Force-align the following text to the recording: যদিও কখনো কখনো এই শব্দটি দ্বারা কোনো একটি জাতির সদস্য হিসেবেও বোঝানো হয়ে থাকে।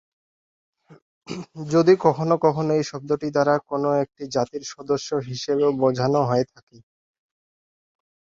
যদিও 1.67 1.97
কখনো 2.05 2.35
কখনো 2.45 2.71
এই 2.73 2.85
শব্দটি 2.91 3.27
দ্বারা 3.35 3.55
কোনো 3.69 3.89
একটি 4.03 4.23
জাতির 4.35 4.63
সদস্য 4.73 5.09
হিসেবেও 5.29 5.71
বোঝানো 5.81 6.19
হয়ে 6.29 6.45
থাকে। 6.51 6.77